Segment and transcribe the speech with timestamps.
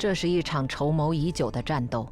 [0.00, 2.08] 这是一场筹谋已久的战斗。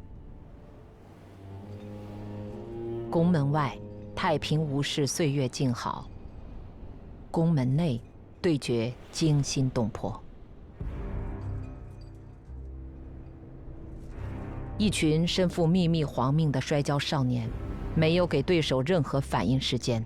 [3.09, 3.75] 宫门外，
[4.15, 6.07] 太平无事，岁月静好；
[7.31, 7.99] 宫门内，
[8.39, 10.21] 对决惊心动魄。
[14.77, 17.49] 一群身负秘密皇命的摔跤少年，
[17.95, 20.05] 没有给对手任何反应时间。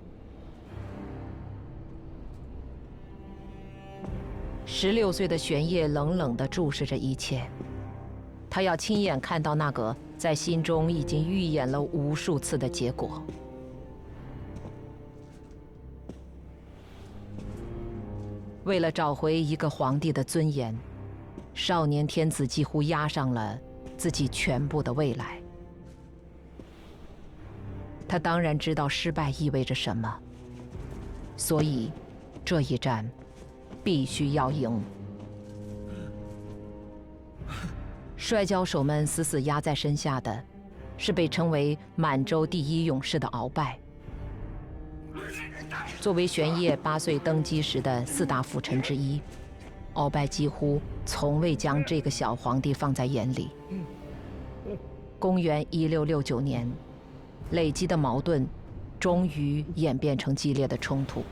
[4.65, 7.45] 十六岁的玄烨冷冷地注视着一切，
[8.53, 13.19] 他要亲眼看到那个在心中已经预演了无数次的结果。
[18.63, 20.77] 为了找回一个皇帝的尊严，
[21.55, 23.57] 少年天子几乎押上了。
[23.97, 25.41] 自己全部的未来，
[28.07, 30.13] 他当然知道失败意味着什么，
[31.37, 31.91] 所以
[32.45, 33.09] 这一战
[33.83, 34.79] 必须要赢。
[38.23, 40.41] 摔跤手们死死压在身下的，
[40.97, 43.77] 是被称为满洲第一勇士的鳌拜。
[45.99, 49.19] 作为玄烨八岁登基时的四大辅臣之一。
[49.95, 53.49] 鳌拜几乎从未将这个小皇帝放在眼里。
[55.19, 56.71] 公元一六六九年，
[57.51, 58.47] 累积的矛盾
[59.01, 61.23] 终于演变成激烈的冲突。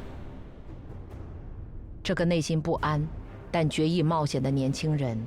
[2.03, 3.01] 这个内心不安
[3.49, 5.17] 但决意冒险的年轻人，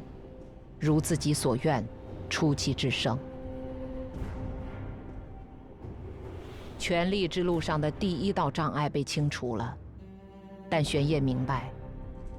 [0.78, 1.84] 如自己所愿，
[2.28, 3.19] 出奇制胜。
[6.78, 9.75] 权力之路上的第一道障碍被清除了，
[10.69, 11.70] 但玄烨明白。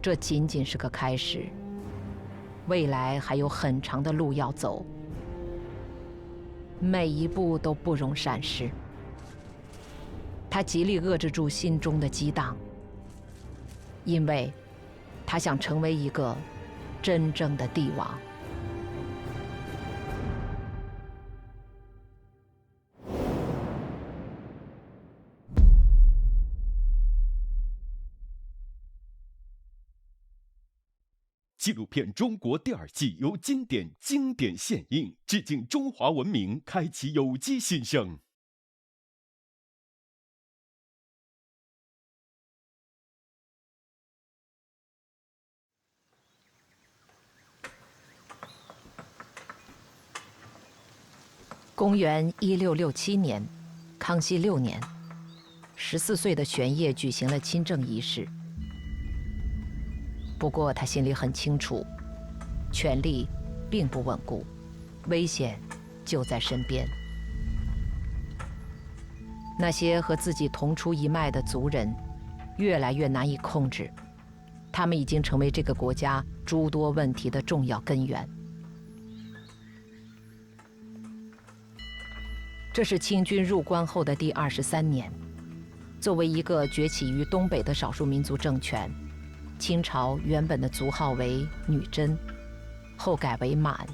[0.01, 1.45] 这仅仅是个开始，
[2.67, 4.85] 未来还有很长的路要走，
[6.79, 8.69] 每一步都不容闪失。
[10.47, 12.55] 他极力遏制住心中的激荡，
[14.03, 14.53] 因为，
[15.25, 16.37] 他想成为一个
[17.01, 18.15] 真正的帝王。
[31.65, 38.19] 纪录片《中国》第二季由经典经典献映，致敬中华文明，开启有机新生。
[51.73, 53.43] 公元一六六七年，
[53.97, 54.79] 康熙六年，
[55.75, 58.29] 十四岁的玄烨举行了亲政仪式。
[60.37, 61.85] 不过他心里很清楚，
[62.71, 63.27] 权力
[63.69, 64.45] 并不稳固，
[65.07, 65.59] 危险
[66.03, 66.85] 就在身边。
[69.57, 71.93] 那些和自己同出一脉的族人，
[72.57, 73.89] 越来越难以控制，
[74.71, 78.27] 他们已经成为这个国家诸多问题的重要根源。
[82.73, 85.09] 这是清军入关后的第二十三年，
[86.01, 88.91] 作为一个崛起于东北的少数民族政权。
[89.57, 92.17] 清朝原本的族号为女真，
[92.97, 93.85] 后改为满。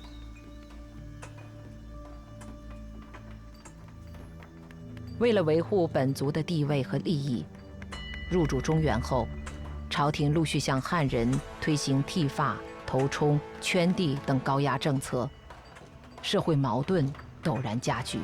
[5.19, 7.45] 为了维护本族的地位和利益，
[8.31, 9.27] 入主中原后，
[9.89, 15.29] 朝廷陆续向汉人推行剃发、头冲、圈地等高压政策，
[16.23, 17.07] 社会矛盾
[17.43, 18.19] 陡然加剧。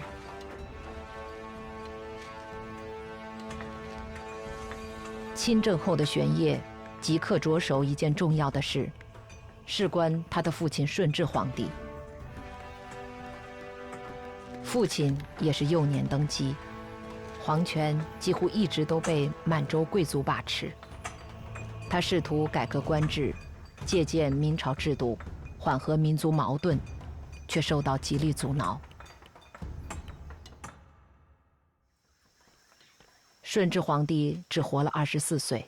[5.36, 6.59] 亲政后的玄烨。
[7.00, 8.90] 即刻着手一件重要的事，
[9.66, 11.68] 事关他的父亲顺治皇帝。
[14.63, 16.53] 父亲也是幼年登基，
[17.40, 20.72] 皇权几乎一直都被满洲贵族把持。
[21.90, 23.34] 他试图改革官制，
[23.86, 25.18] 借鉴明朝制度，
[25.57, 26.77] 缓和民族矛盾，
[27.48, 28.77] 却受到极力阻挠。
[33.42, 35.66] 顺治皇帝只活了二十四岁。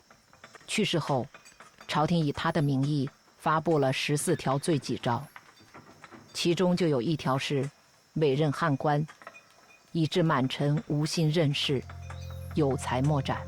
[0.69, 1.25] 去世后，
[1.87, 5.25] 朝廷以他的名义发布了十四条罪己诏，
[6.31, 7.67] 其中就有一条是
[8.13, 9.05] 委任汉官，
[9.91, 11.83] 以致满臣无心任事，
[12.53, 13.41] 有才莫展。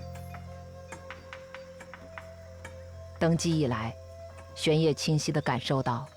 [3.20, 3.94] 登基以来，
[4.56, 6.08] 玄烨清晰地感受到，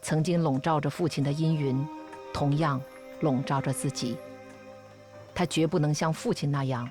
[0.00, 1.86] 曾经笼罩着父亲的阴云，
[2.32, 2.80] 同样
[3.20, 4.16] 笼罩着自己。
[5.34, 6.90] 他绝不能像父亲那样，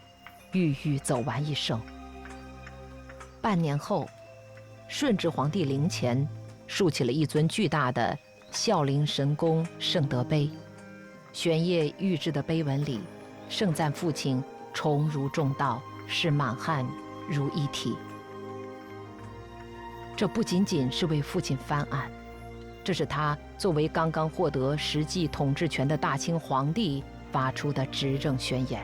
[0.51, 1.81] 郁郁走完一生。
[3.47, 4.05] 半年后，
[4.89, 6.27] 顺治皇帝陵前
[6.67, 8.19] 竖起了一尊巨大的
[8.51, 10.49] 孝陵神功圣德碑。
[11.31, 12.99] 玄烨御制的碑文里，
[13.47, 16.85] 盛赞父亲崇儒重道，视满汉
[17.29, 17.95] 如一体。
[20.13, 22.11] 这不仅仅是为父亲翻案，
[22.83, 27.01] 这是他作为刚刚获得实际统治权的大清皇帝
[27.31, 28.83] 发出的执政宣言。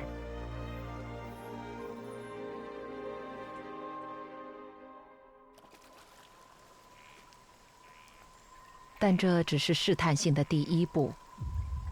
[9.06, 11.12] 但这只是试探性的第一步，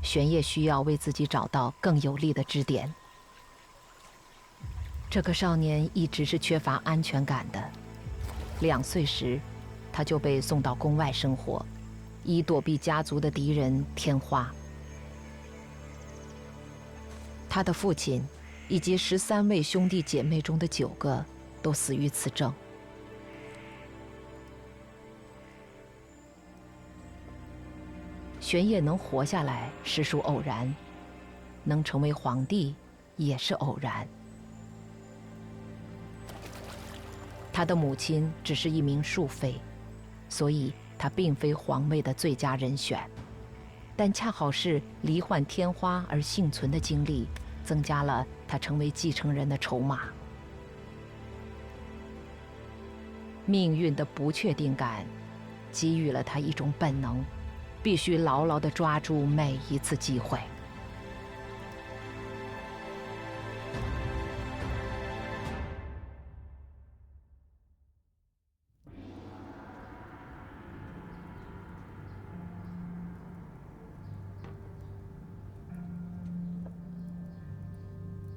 [0.01, 2.89] 玄烨需要为自己找到更有力的支点。
[5.09, 7.61] 这个少年一直是缺乏安全感的。
[8.61, 9.41] 两岁时，
[9.91, 11.65] 他就被送到宫外生活，
[12.23, 14.49] 以躲避家族的敌人天花。
[17.49, 18.25] 他的父亲
[18.69, 21.25] 以及十三位兄弟姐妹中的九个
[21.61, 22.53] 都死于此症。
[28.51, 30.75] 玄烨能活下来实属偶然，
[31.63, 32.75] 能成为皇帝
[33.15, 34.05] 也是偶然。
[37.53, 39.55] 他的母亲只是一名庶妃，
[40.27, 42.99] 所以他并非皇位的最佳人选。
[43.95, 47.27] 但恰好是罹患天花而幸存的经历，
[47.63, 50.01] 增加了他成为继承人的筹码。
[53.45, 55.05] 命运的不确定感，
[55.71, 57.23] 给予了他一种本能，
[57.83, 60.39] 必须牢牢的抓住每一次机会。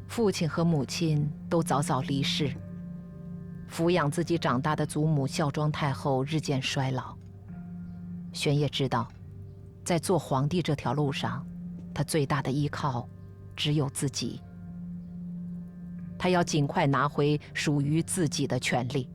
[0.06, 2.54] 父亲和母亲都早早离世，
[3.68, 7.16] 抚养自己长大的祖母孝庄太后日渐衰老。
[8.32, 9.08] 玄烨知道，
[9.84, 11.46] 在做皇帝这条路上，
[11.92, 13.06] 他最大的依靠
[13.54, 14.40] 只有自己。
[16.18, 19.08] 他要尽快拿回属于自己的权利。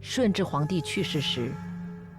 [0.00, 1.54] 顺治皇帝去世时，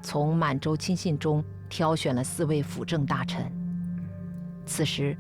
[0.02, 3.52] 从满洲亲信中挑选了四位辅政大臣。
[4.66, 5.18] 此时，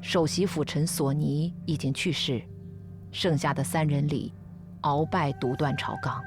[0.00, 2.42] 首席辅臣索尼已经去世，
[3.12, 4.34] 剩下的三人里，
[4.82, 6.20] 鳌拜独断朝纲。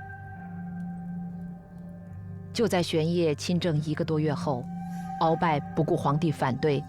[2.54, 4.66] 就在玄烨亲政一个多月后，
[5.22, 6.84] 鳌拜不顾皇帝反对，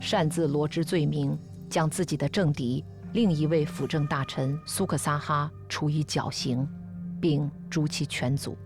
[0.00, 1.38] 擅自罗织罪名，
[1.68, 6.66] 将自己的政敌另一位辅政大臣苏克萨哈处以绞刑，
[7.20, 8.56] 并诛其全族。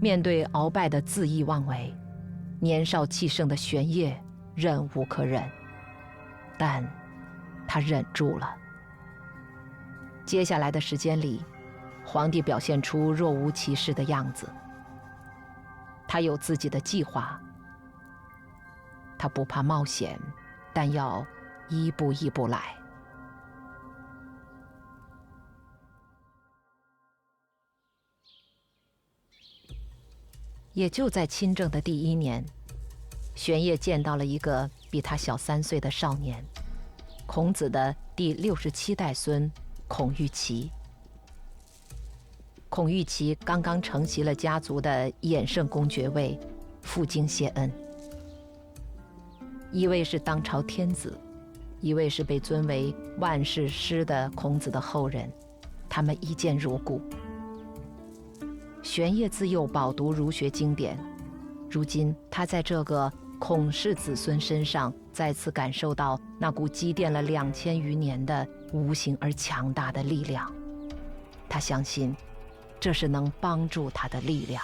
[0.00, 1.94] 面对鳌拜的恣意妄为。
[2.62, 4.14] 年少气盛的玄烨
[4.54, 5.42] 忍无可忍，
[6.58, 6.86] 但
[7.66, 8.54] 他忍住了。
[10.26, 11.40] 接下来的时间里，
[12.12, 14.48] 皇帝表现出若无其事的样子。
[16.08, 17.40] 他有自己的计划，
[19.16, 20.18] 他不怕冒险，
[20.74, 21.24] 但要
[21.68, 22.74] 一步一步来。
[30.72, 32.44] 也就在亲政的第一年，
[33.36, 36.44] 玄烨见到了一个比他小三岁的少年，
[37.24, 39.48] 孔子的第六十七代孙
[39.86, 40.72] 孔玉琪。
[42.70, 46.38] 孔玉琪刚刚承袭了家族的衍圣公爵位，
[46.82, 47.70] 负荆谢恩。
[49.72, 51.18] 一位是当朝天子，
[51.80, 55.28] 一位是被尊为万世师的孔子的后人，
[55.88, 57.00] 他们一见如故。
[58.84, 60.96] 玄烨自幼饱读儒学经典，
[61.68, 70.48] 如今他在这个孔氏子孙身上再次感受到那股积淀了两千余年的无形而强大的力量。
[71.48, 72.14] 他相信，
[72.80, 74.62] 这是能帮助他的力量。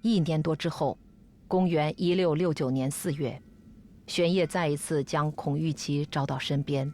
[0.00, 0.98] 一年多之后，
[1.46, 3.40] 公元一六六九年四月，
[4.06, 6.92] 玄烨再一次将孔玉琪招到身边。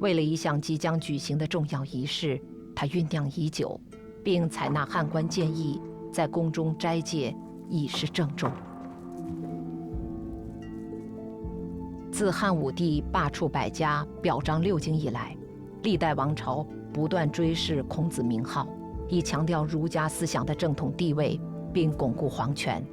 [0.00, 2.40] 为了一项即将举行的重要仪式，
[2.74, 3.78] 他酝酿已久，
[4.24, 5.80] 并采纳汉官建议，
[6.12, 7.36] 在宫中斋戒，
[7.68, 8.50] 以示郑重。
[12.12, 15.34] 自汉武帝罢黜百家、表彰六经以来，
[15.82, 18.68] 历代王朝不断追谥孔子名号，
[19.08, 21.40] 以强调儒家思想的正统地位，
[21.72, 22.84] 并巩固皇权。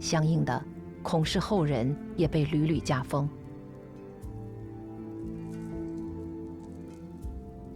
[0.00, 0.60] 相应的，
[1.04, 3.28] 孔氏后人也被屡屡加封。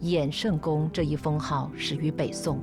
[0.01, 2.59] 衍圣公这一封号始于北宋，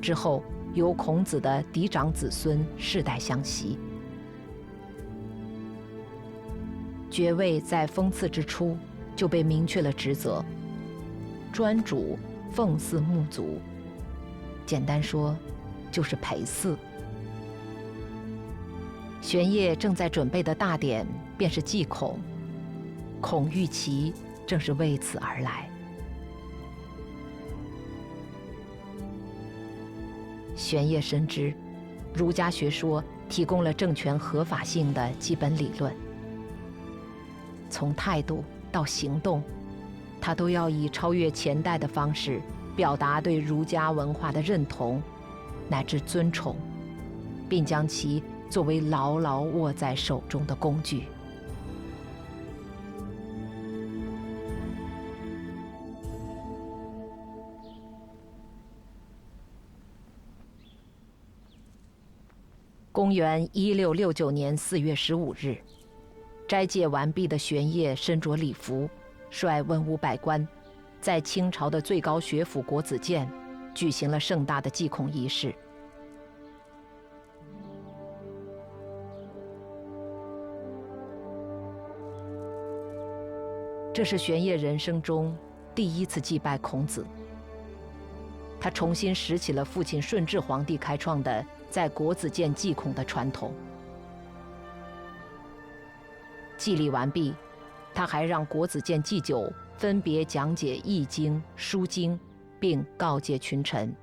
[0.00, 0.40] 之后
[0.72, 3.76] 由孔子的嫡长子孙世代相袭。
[7.18, 8.78] 爵位在封赐之初
[9.16, 10.40] 就被明确了职责：
[11.52, 12.16] 专主
[12.52, 13.58] 奉祀墓族。
[14.64, 15.36] 简单说，
[15.90, 16.78] 就是陪祀。
[19.20, 21.04] 玄烨正在准备的大典
[21.36, 22.20] 便是祭孔。
[23.20, 24.14] 孔玉琪
[24.46, 25.68] 正是为此而来。
[30.54, 31.52] 玄烨深知，
[32.14, 35.92] 儒家学说提供了政权合法性的基本理论，
[37.70, 39.42] 从态度到行动，
[40.20, 42.40] 他都要以超越前代的方式
[42.76, 45.02] 表达对儒家文化的认同，
[45.68, 46.56] 乃至尊崇，
[47.48, 51.04] 并将其作为牢牢握在手中的工具。
[62.90, 65.56] 公元一六六九年四月十五日，
[66.48, 68.88] 斋戒完毕的玄烨身着礼服，
[69.28, 70.48] 率文武百官，
[70.98, 73.30] 在清朝的最高学府国子监
[73.74, 75.54] 举行了盛大的祭孔仪式。
[83.92, 85.36] 这是玄烨人生中
[85.74, 87.04] 第一次祭拜孔子。
[88.58, 91.44] 他重新拾起了父亲顺治皇帝开创的。
[91.68, 93.52] 在国子监祭孔的传统，
[96.58, 97.32] 祭礼完毕，
[97.94, 102.14] 他还让国子监祭酒分别讲解《易经》《书经》，
[102.58, 103.94] 并告诫群臣：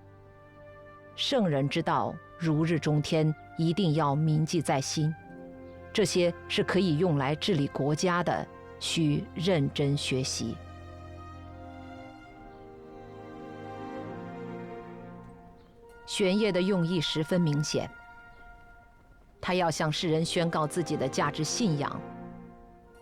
[1.16, 5.14] 圣人之道，如日中天，一定要铭记在心。
[5.92, 8.48] 这些是可以用来治理国家的，
[8.80, 10.56] 需认真学习。
[16.06, 17.90] 玄烨的用意十分明显，
[19.42, 22.00] 他要向世人宣告自己的价值信仰，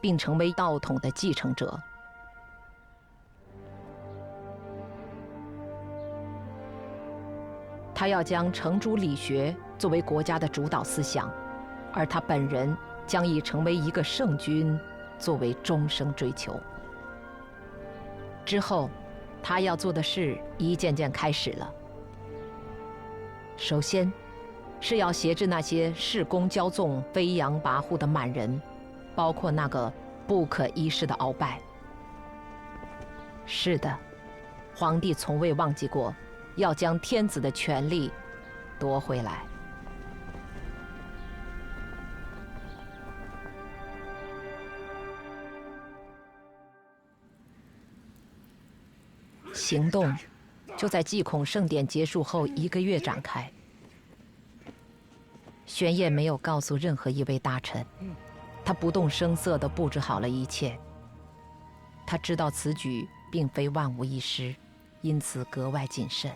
[0.04, 1.80] 并成为道统的继承者。
[7.96, 11.32] 他要将程朱理学作为国家的主导思想，
[11.94, 12.76] 而他本人
[13.08, 14.78] 将以成为一个圣君
[15.18, 16.60] 作为终生追求。
[18.44, 18.90] 之后，
[19.42, 21.74] 他要做的事一件件开始了。
[23.56, 24.12] 首先，
[24.82, 28.62] 是要挟制那些恃功骄纵、飞扬跋扈的满人，
[29.16, 29.92] 包括那个
[30.28, 31.60] 不可一世的鳌拜。
[33.46, 33.98] 是的，
[34.76, 36.16] 皇帝从未忘记过，
[36.56, 38.12] 要将天子的权力
[38.80, 39.44] 夺回来。
[49.54, 50.14] 行动。
[50.76, 53.50] 就在祭孔盛典结束后一个月展开。
[55.68, 57.86] 玄烨没有告诉任何一位大臣，
[58.66, 60.80] 他不动声色地布置好了一切。
[62.06, 64.56] 他知道此举并非万无一失，
[65.02, 66.32] 因此格外谨慎。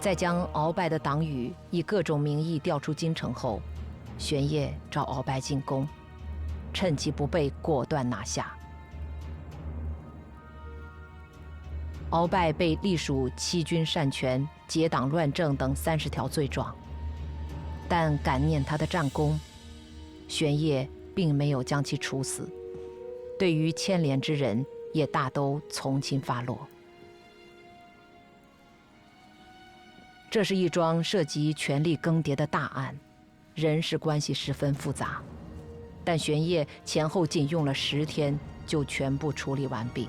[0.00, 3.60] 在将鳌拜的党羽以各种名义调出京城后，
[4.16, 5.86] 玄烨召鳌拜进宫，
[6.72, 8.54] 趁其不备，果断拿下。
[12.10, 16.74] 鳌拜被隶属欺君擅权、结党乱政等三十条罪状，
[17.88, 19.38] 但感念他的战功，
[20.28, 22.48] 玄烨并没有将其处死，
[23.38, 26.58] 对于牵连之人也大都从轻发落。
[30.30, 32.94] 这是一桩涉及权力更迭的大案，
[33.54, 35.22] 人事关系十分复杂，
[36.04, 40.06] 但玄烨前后仅用了十天就全部处理完毕。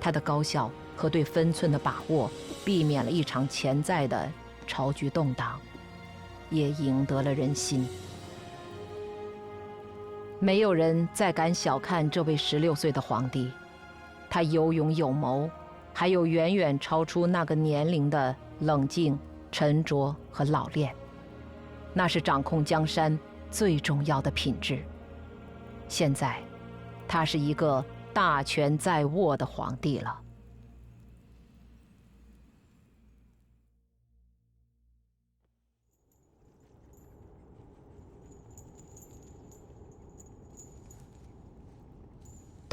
[0.00, 2.28] 他的高效和对分寸的把握，
[2.64, 4.28] 避免了一场潜在的
[4.66, 5.58] 朝局动荡，
[6.50, 7.86] 也赢得了人心。
[10.38, 13.50] 没有人再敢小看这位十六岁的皇帝，
[14.28, 15.50] 他有勇有谋，
[15.92, 19.18] 还有远远超出那个年龄的冷静、
[19.52, 20.94] 沉着和老练，
[21.92, 23.18] 那是掌控江山
[23.50, 24.82] 最重要的品质。
[25.88, 26.38] 现在，
[27.08, 27.84] 他是一个。
[28.14, 30.23] 大权在握的皇帝了。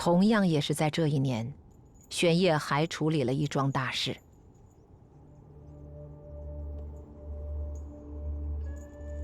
[0.04, 1.54] 同样也是在这一年，
[2.10, 4.18] 玄烨还处理了一桩大事。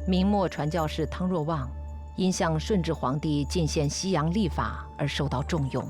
[0.07, 1.67] 明末传教士汤若望，
[2.15, 5.83] 因向顺治皇帝进献西洋历法而受到重用。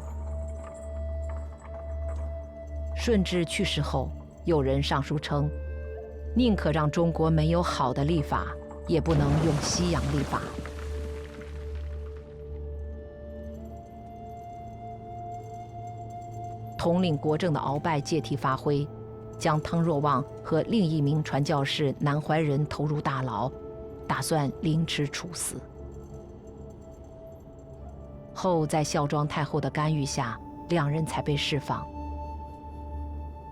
[2.96, 4.10] 顺治去世后，
[4.46, 5.50] 有人上书称
[6.34, 8.48] ：“宁可让中国没有好的历法，
[8.88, 10.42] 也不能用西洋历法。”
[16.88, 18.88] 统领国政的鳌拜借题发挥，
[19.38, 23.52] 将汤若望和另一名传教士南怀仁投入大牢，
[24.08, 25.58] 打算凌迟处死。
[28.34, 30.40] 后在孝庄太后的干预下，
[30.70, 31.86] 两人才被释放。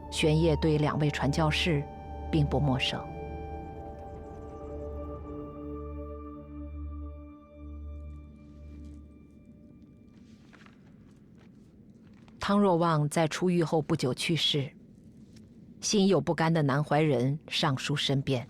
[0.09, 1.83] 玄烨对两位传教士
[2.31, 2.97] 并不陌生。
[12.47, 14.71] 汤若望在出狱后不久去世，
[15.81, 18.47] 心有不甘的南怀仁上书申辩。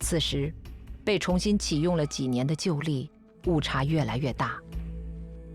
[0.00, 0.52] 此时，
[1.04, 3.08] 被重新启用了几年的旧历
[3.46, 4.60] 误差越来越大，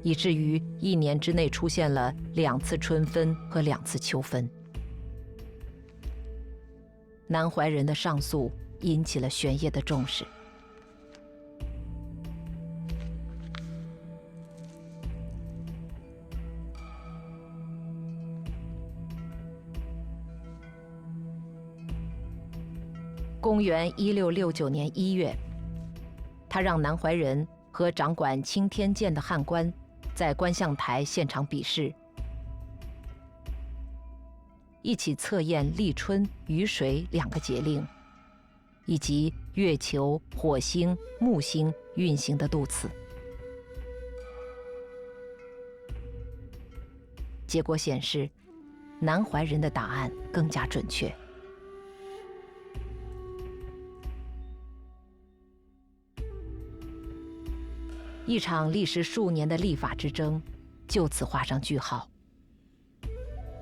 [0.01, 4.49] 以至于一年之内出现了两次春分和两次秋分。
[7.27, 8.49] 南怀仁的上诉
[8.79, 10.25] 引起了玄烨的重视。
[23.43, 25.35] 公元一六六九年一月，
[26.47, 29.71] 他让南怀仁和掌管青天剑的汉官，
[30.15, 31.93] 在观象台现场比试，
[34.81, 37.85] 一起测验立春、雨水两个节令，
[38.85, 42.89] 以及月球、火星、木星运行的度次。
[47.45, 48.29] 结果显示，
[49.01, 51.13] 南怀仁的答案更加准确。
[58.25, 60.41] 一场历时数年的立法之争，
[60.87, 62.07] 就此画上句号。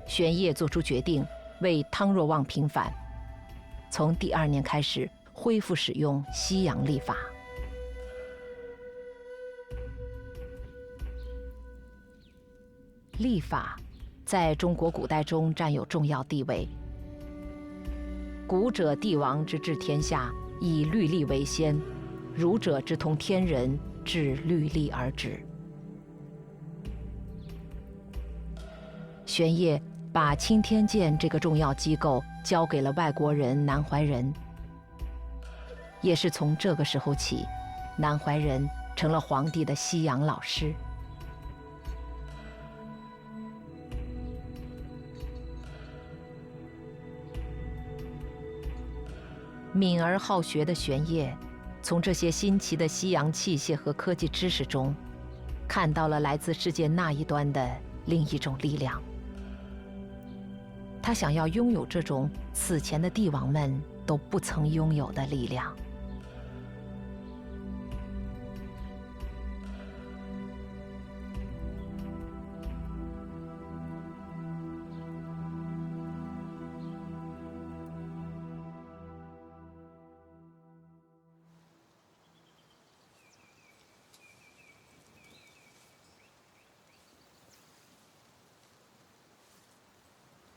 [0.06, 1.26] 玄烨做出决定，
[1.60, 2.92] 为汤若望平反，
[3.90, 7.16] 从第二年开始恢复使用西洋历法。
[13.18, 13.76] 历法
[14.24, 16.68] 在中国古代中占有重要地位。
[18.46, 21.80] 古者帝王之治天下，以律例为先；
[22.32, 23.76] 儒者之通天人。
[24.04, 25.44] 至律例而止。
[29.24, 29.80] 玄烨
[30.12, 34.30] 把青天剑这个重要机构交给了外国人南怀仁，
[36.02, 37.44] 也是从这个时候起，
[37.96, 40.74] 南怀仁成了皇帝的西洋老师。
[49.72, 51.34] 敏而好学的玄烨。
[51.82, 54.94] 从这些新奇的西洋器械和科技知识中，
[55.66, 57.68] 看到了来自世界那一端的
[58.06, 59.02] 另一种力量。
[61.02, 65.74] 他想要拥有这种此前的帝王们都不曾拥有的力量。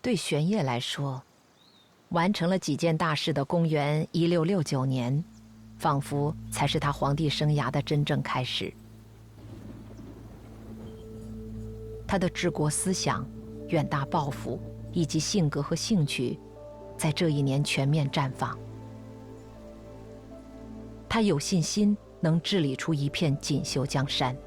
[0.06, 1.20] 对玄烨来说，
[2.10, 5.26] 完成了几件大事的公元一六六九年，
[5.80, 8.72] 仿佛才是他皇帝生涯的真正开始。
[12.06, 13.28] 他的治国思想、
[13.70, 14.60] 远大抱负
[14.94, 16.38] 以及性格和兴趣，
[16.96, 18.56] 在这一年全面绽放。
[21.10, 24.38] 他有信心能治理出一片锦绣江山。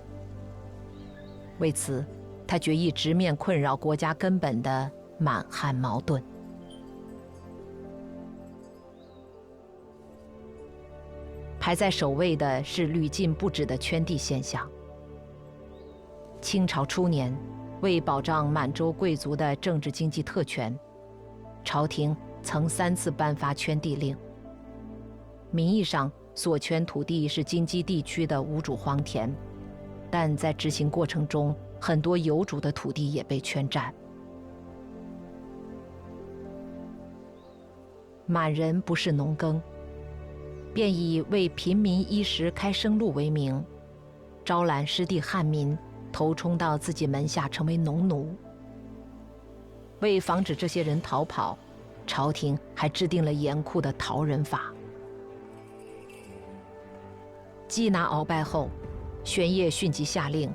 [1.58, 2.06] 为此，
[2.46, 4.92] 他决意直面困扰国家根本的。
[5.18, 6.22] 满汉矛盾，
[11.59, 14.68] 排在首位的是屡禁不止的圈地现象。
[16.40, 17.37] 清朝初年，
[17.81, 20.78] 为保障满洲贵族的政治经济特权，
[21.64, 24.16] 朝廷曾三次颁发圈地令。
[25.50, 29.35] 名义上所圈土地是京畿地区的无主荒田，
[30.11, 33.92] 但在执行过程中，很多有主的土地也被圈占。
[38.28, 39.60] 满人不是农耕，
[40.74, 43.64] 便以为平民衣食开生路为名，
[44.44, 45.76] 招揽失地汉民，
[46.12, 48.28] 投充到自己门下成为农奴。
[50.00, 51.56] 为防止这些人逃跑，
[52.06, 54.72] 朝廷还制定了严酷的逃人法。
[57.66, 58.68] 缉拿鳌拜后，
[59.24, 60.52] 玄烨迅即下令，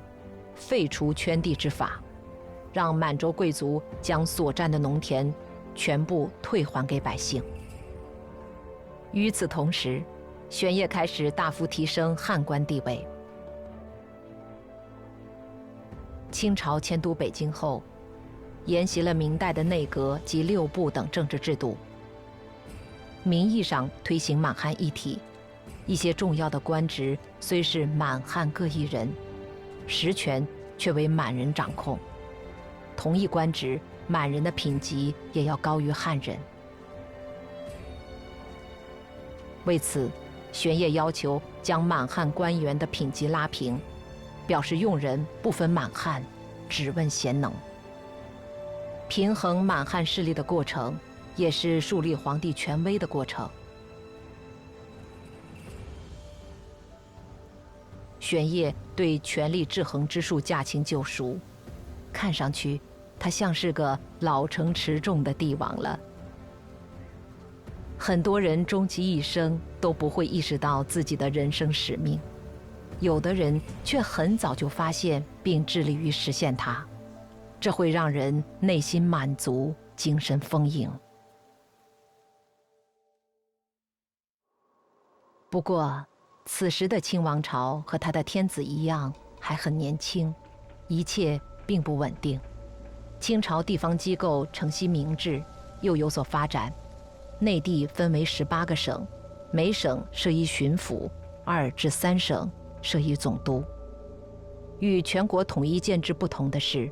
[0.54, 2.00] 废除圈地之法，
[2.72, 5.34] 让满洲贵族将所占的农田
[5.74, 7.42] 全部退还给百姓。
[9.14, 10.02] 与此同时，
[10.50, 13.06] 玄烨开始大幅提升汉官地位。
[16.32, 17.80] 清朝迁都北京后，
[18.66, 21.76] 沿袭了明代的内阁及六部等政治制度，
[23.22, 25.20] 名义上推行满汉一体，
[25.86, 29.08] 一些重要的官职虽是满汉各一人，
[29.86, 30.44] 实权
[30.76, 31.96] 却为满人掌控。
[32.96, 36.36] 同一官职，满人的品级也要高于汉人。
[39.64, 40.10] 为此，
[40.52, 43.78] 玄烨要求将满汉官员的品级拉平，
[44.46, 46.22] 表示用人不分满汉，
[46.68, 47.52] 只问贤能。
[49.08, 50.96] 平衡满汉势力的过程，
[51.36, 53.48] 也是树立皇帝权威的过程。
[58.18, 61.38] 玄烨对权力制衡之术驾轻就熟，
[62.12, 62.80] 看上去，
[63.18, 65.98] 他像是个老成持重的帝王了。
[68.06, 72.20] 很多人终其一生都不会意识到自己的人生使命，
[73.00, 76.86] 有的人却很早就发现并致力于实现它，
[77.58, 80.92] 这会让人内心满足，精神丰盈。
[85.48, 86.04] 不过，
[86.44, 90.34] 此时的清王朝和他的天子一样，还很年轻，
[90.88, 92.38] 一切并不稳定。
[93.18, 95.42] 清朝地方机构承袭明制，
[95.80, 96.70] 又有所发展。
[97.38, 99.06] 内地分为十八个省，
[99.50, 101.10] 每省设一巡抚，
[101.44, 103.62] 二至三省设一总督。
[104.80, 106.90] 与全国统一建制不同的是，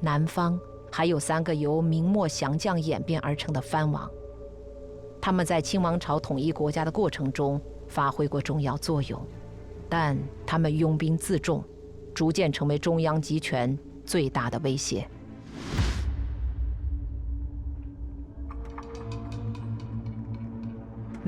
[0.00, 0.58] 南方
[0.90, 4.10] 还有三个由明末降将演变而成的藩王。
[5.20, 9.20] 他们在清王朝统一国家的过程中发挥过重要作用，
[9.88, 10.16] 但
[10.46, 11.62] 他们拥兵自重，
[12.14, 15.06] 逐渐成为中央集权最大的威胁。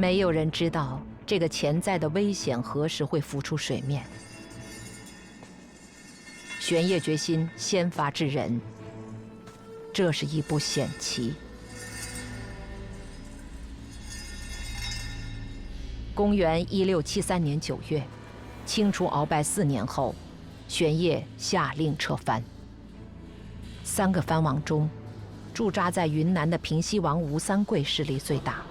[0.02, 4.04] 没有人知道这个潜在的危险何时会浮出水面。
[6.58, 8.60] 玄烨决心先发制人，
[9.94, 11.34] 这是一步险棋。
[16.12, 18.02] 公元一六七三年九月，
[18.66, 20.12] 清除鳌拜四年后，
[20.66, 22.42] 玄烨下令撤藩。
[23.84, 24.90] 三个藩王中，
[25.54, 28.64] 驻扎在云南的平西王吴三桂势力最大。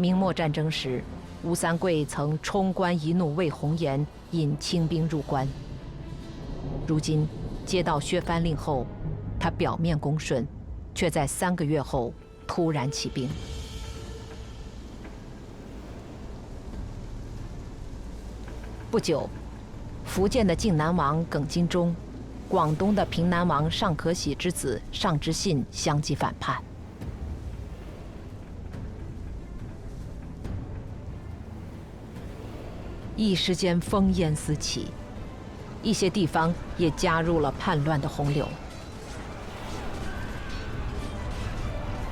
[0.00, 1.02] 明末战争时，
[1.42, 5.46] 吴三桂曾冲冠一怒为红颜，引清兵入关。
[6.86, 7.26] 如今
[7.66, 8.86] 接到削藩令后，
[9.40, 10.46] 他表面恭顺，
[10.94, 12.14] 却在三个月后
[12.46, 13.28] 突然起兵。
[18.88, 19.28] 不久，
[20.04, 21.92] 福建的靖南王耿精忠，
[22.48, 26.62] 广东的平南王尚可喜之子尚之信相继反叛。
[33.18, 34.86] 一时间烽烟四起，
[35.82, 38.48] 一些地方也加入了叛乱的洪流。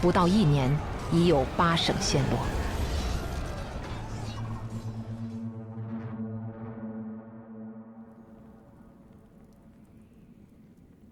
[0.03, 0.69] 不到一年，
[1.13, 2.41] 已有八省陷落。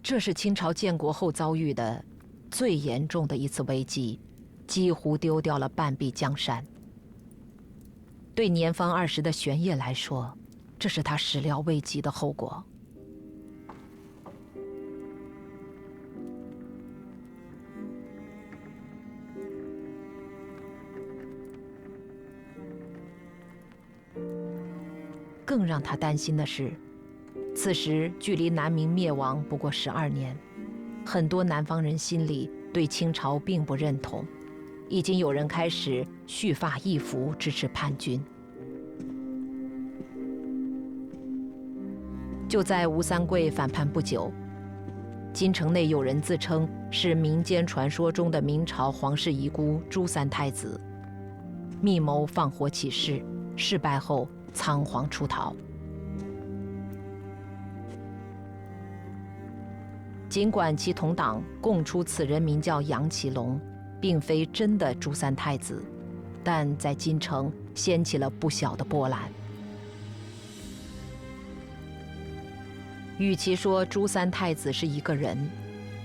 [0.03, 2.05] 这是清朝建国后遭遇的
[2.51, 4.19] 最严重的一次危机，
[4.67, 6.67] 几乎丢掉了半壁江山。
[8.35, 10.37] 对年方二十的玄烨来说，
[10.77, 12.63] 这是他始料未及的后果。
[25.45, 26.73] 更让他担心的是，
[27.55, 30.37] 此时距离南明灭亡不过十二年，
[31.07, 34.25] 很多南方人心里对清朝并不认同。
[34.95, 38.23] 已经有人开始蓄发易服支持叛军。
[42.49, 44.31] 就在吴三桂反叛不久，
[45.33, 50.81] 京城内有人自称是民间传说中的明朝皇室遗孤朱三太子，
[51.81, 53.21] 密谋放火起事，
[53.57, 55.57] 失败后仓皇出逃。
[60.29, 63.61] 尽管其同党供出此人名叫杨启龙。
[64.05, 65.83] 并非真的朱三太子，
[66.45, 69.19] 但在京城掀起了不小的波澜。
[73.17, 75.51] 与其说朱三太子是一个人，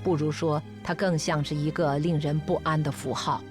[0.02, 3.44] 不如说他更像是一个令人不安的符号。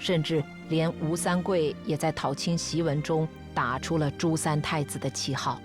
[0.00, 5.60] 甚至连吴三桂也在讨清檄文中打出了朱三太子的旗号。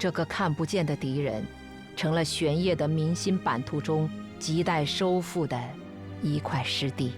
[0.00, 1.46] 这个看不见的敌人，
[1.94, 4.10] 成了玄烨的民心版图中。
[4.42, 5.56] 亟待收复的
[6.20, 7.12] 一块湿地。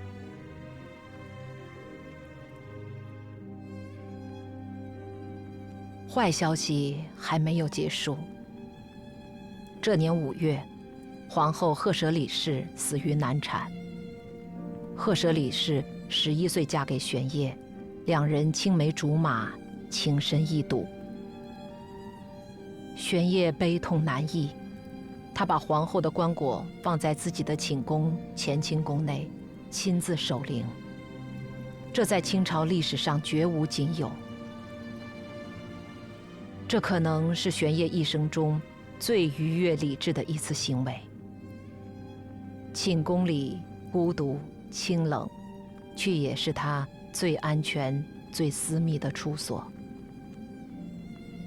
[6.06, 8.18] 坏消息还没有结束。
[9.80, 10.62] 这年五月，
[11.26, 13.72] 皇后赫舍里氏死于难产。
[14.94, 17.56] 赫舍里氏十一岁嫁给玄烨，
[18.04, 19.50] 两人青梅竹马，
[19.88, 20.86] 情深意笃。
[22.94, 24.50] 玄烨悲痛难抑，
[25.34, 29.28] 他把皇后的棺椁放在自己的寝宫乾清宫内，
[29.68, 30.64] 亲自守灵。
[31.92, 34.10] 这在清朝历史上绝无仅有。
[36.66, 38.60] 这可能是玄烨一生中
[38.98, 40.94] 最愉悦理智的一次行为。
[42.72, 43.60] 寝宫里
[43.92, 44.38] 孤独
[44.70, 45.28] 清冷，
[45.94, 49.64] 却也是他最安全、最私密的处所。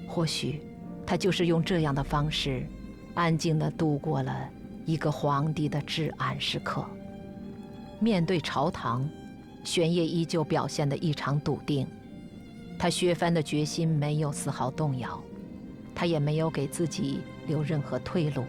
[0.06, 0.62] 或许，
[1.06, 2.66] 他就是用这样的方式，
[3.18, 4.48] 安静地度过了
[4.86, 6.84] 一个皇帝的至暗时刻。
[7.98, 9.08] 面对朝堂，
[9.64, 11.84] 玄烨依旧表现得异常笃定。
[12.78, 15.20] 他削藩的决心没有丝毫动摇，
[15.96, 18.44] 他也没有给自己留任何退路，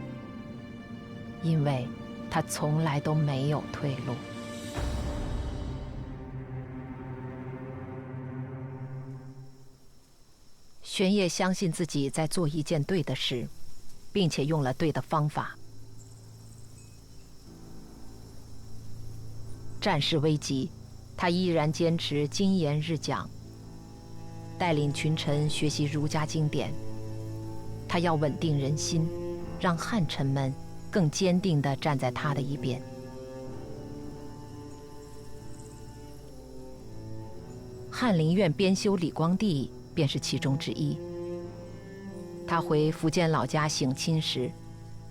[1.41, 1.87] 因为
[2.29, 4.13] 他从来都没有退路。
[10.83, 13.47] 玄烨相信自己在做一件对的事，
[14.11, 15.55] 并且用了对的方法。
[19.81, 20.69] 战事危急，
[21.15, 23.29] 他依然坚持精研日讲。
[24.57, 26.73] 带领群臣学习儒家经典，
[27.87, 29.07] 他要稳定人心，
[29.57, 30.53] 让汉臣们
[30.91, 32.81] 更坚定地站在他的一边。
[37.89, 40.97] 翰林院编修李光地便是其中之一。
[42.49, 44.51] 他回福建老家省亲时，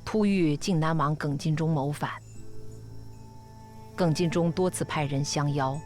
[0.05, 2.11] 突遇靖南王耿精忠谋反。
[3.95, 5.81] 耿精忠多次派人相邀，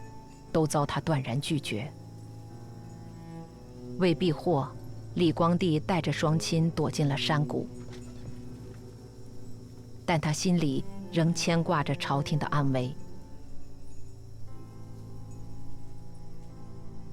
[0.51, 1.87] 都遭他断然拒绝。
[3.99, 4.67] 为避祸，
[5.13, 7.67] 李光地带着双亲躲进了山谷，
[10.07, 12.91] 但他心里仍牵挂着朝廷的安危。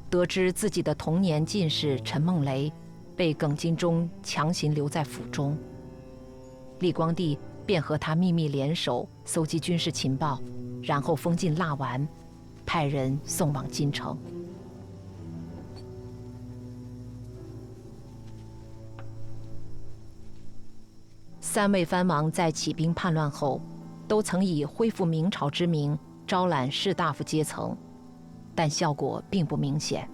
[0.09, 2.73] 得知自己的童年进士陈梦雷
[3.21, 5.55] 被耿精忠强行留在府中，
[6.79, 10.41] 李光地便和他秘密联手搜集军事情报，
[10.83, 12.09] 然后封进蜡丸，
[12.65, 14.17] 派人送往京城。
[21.41, 23.61] 三位藩王在起兵叛乱后，
[24.09, 27.77] 都曾以恢复明朝之名招揽士大夫阶层，
[28.55, 30.09] 但效果并不明显。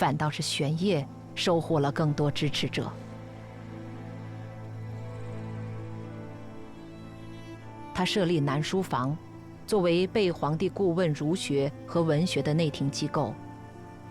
[0.00, 2.90] 反倒是玄烨收获了更多支持者。
[7.92, 9.14] 他设立南书房，
[9.66, 13.34] 作为被皇帝顾问儒学和文学的内廷机构，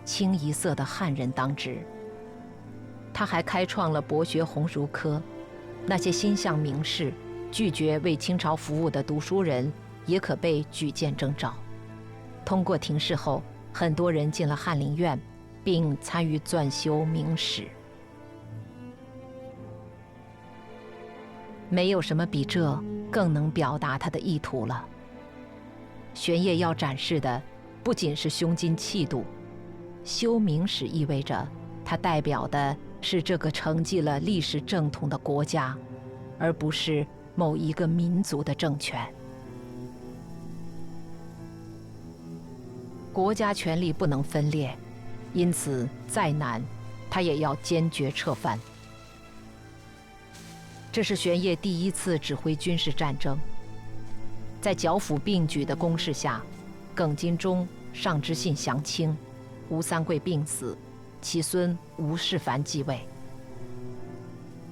[0.04, 1.84] 清一色的汉人当值。
[3.12, 5.20] 他还开创了博学鸿儒科，
[5.86, 7.12] 那些心向名士、
[7.50, 9.72] 拒绝为清朝服务的读书人，
[10.06, 11.52] 也可被举荐征召。
[12.44, 15.20] 通过廷试后，很多人进了翰林院，
[15.70, 17.68] 并参与撰修明史。
[21.68, 22.76] 没有什么比这
[23.08, 24.84] 更能表达他的意图了。
[26.12, 27.40] 玄烨要展示的，
[27.84, 29.22] 不仅是胸襟气度，
[30.02, 31.46] 修明史意味着
[31.84, 32.76] 他代表的。
[33.02, 35.74] 是这个承继了历史正统的国家，
[36.38, 39.00] 而不是某一个民族的政权。
[43.10, 44.76] 国家权力不能分裂，
[45.32, 46.62] 因此再难，
[47.08, 48.58] 他也要坚决撤藩。
[50.92, 53.38] 这是玄烨第一次指挥军事战争。
[54.60, 56.42] 在剿抚并举的攻势下，
[56.94, 59.16] 耿精忠、尚知信降清，
[59.68, 60.76] 吴三桂病死。
[61.22, 63.00] 其孙吴世蕃继位。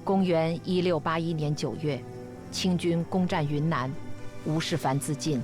[0.03, 2.03] 公元一六八一年九月，
[2.51, 3.91] 清军攻占云南，
[4.45, 5.39] 吴世蕃自尽，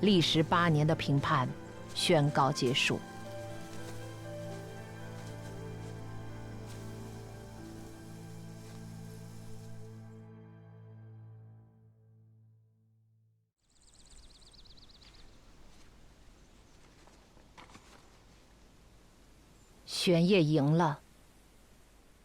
[0.00, 1.46] 历时八年的平叛
[1.94, 2.98] 宣告结束。
[20.02, 20.98] 玄烨赢了。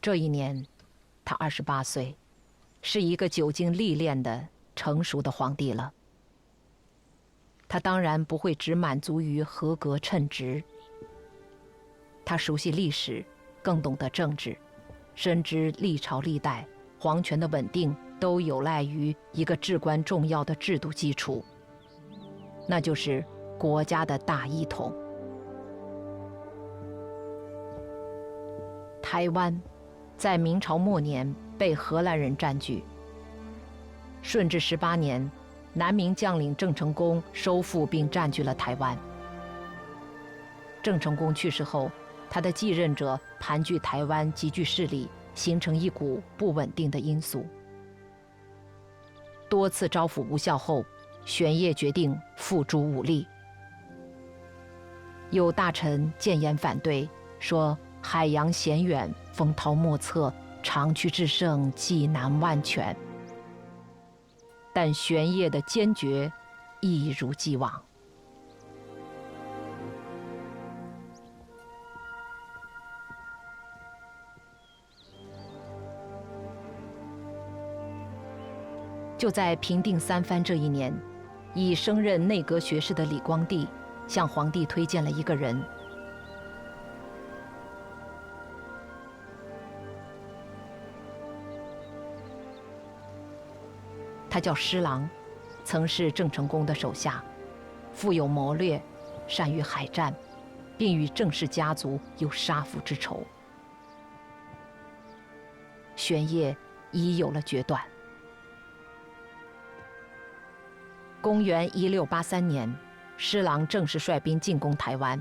[0.01, 0.65] 这一年，
[1.23, 2.17] 他二十八岁，
[2.81, 5.93] 是一个久经历练的成熟的皇帝了。
[7.67, 10.63] 他当然不会只满足于合格称职。
[12.25, 13.23] 他熟悉历史，
[13.61, 14.57] 更懂得政治，
[15.13, 16.67] 深知历朝历代
[16.99, 21.45] 皇权的稳定都有赖于一个至关重要的制度基础，
[22.67, 23.23] 那就是
[23.59, 24.91] 国家的大一统。
[29.09, 29.57] 台湾，
[30.17, 32.83] 在明朝末年被荷兰人占据。
[34.21, 35.31] 顺治十八年，
[35.71, 38.97] 南明将领郑成功收复并占据了台湾。
[40.83, 41.89] 郑成功去世后，
[42.29, 47.45] 他的继任者盘踞台湾，集聚势力，形成一股不稳定的因素。
[49.47, 50.83] 多次招抚无效后，
[51.23, 53.25] 玄烨决定付诸武力。
[55.29, 57.07] 有大臣谏言反对，
[57.39, 57.77] 说
[58.09, 62.95] 海洋险远，风涛莫测，长驱制胜，计难万全。
[64.73, 66.31] 但玄烨的坚决
[66.79, 67.69] 一如既往。
[79.17, 80.97] 就在平定三藩这一年，
[81.53, 83.67] 已升任内阁学士的李光地
[84.07, 85.61] 向皇帝推荐了一个人。
[94.37, 95.09] 他叫施琅，
[95.63, 97.23] 曾是郑成功的手下，
[97.91, 98.79] 富有谋略，
[99.27, 100.13] 善于海战，
[100.77, 103.23] 并与郑氏家族有杀父之仇。
[105.95, 106.55] 玄烨
[106.91, 107.81] 已有了决断。
[111.19, 112.71] 公元一六八三年，
[113.17, 115.19] 施琅正式率兵进攻台湾，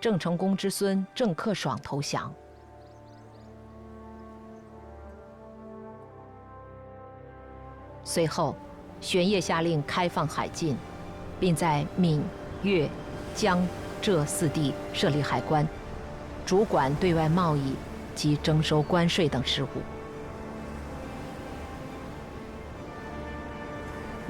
[0.00, 2.34] 郑成功之孙郑克爽投降。
[8.16, 8.56] 随后，
[8.98, 10.74] 玄烨下令开放海禁，
[11.38, 12.22] 并在闽、
[12.62, 12.88] 粤、
[13.34, 13.62] 江、
[14.00, 15.68] 浙四地设立海关，
[16.46, 17.74] 主管对外贸易
[18.14, 19.68] 及征收关税等事务。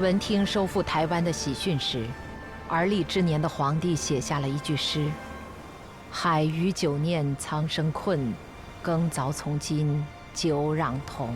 [0.00, 2.04] 闻听收复台湾的喜讯时，
[2.66, 5.08] 而立之年的皇帝写下了一句诗
[6.10, 8.34] ：“海鱼久念苍生困，
[8.82, 11.32] 耕凿从今久壤同。”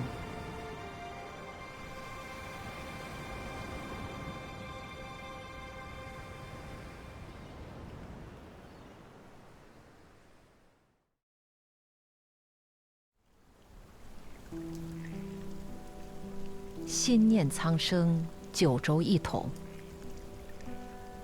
[17.00, 18.22] 心念苍生。
[18.52, 19.48] 九州一统，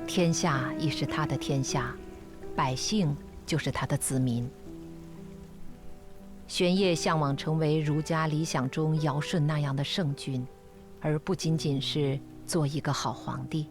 [0.06, 1.94] 天下已是他的天下，
[2.54, 4.48] 百姓就是他的子民。
[6.48, 10.46] 玄烨向往成为儒家理想中尧舜那样的圣君，
[11.02, 13.66] 而不仅仅是做一个好皇帝。